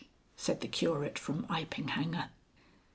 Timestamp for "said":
0.35-0.61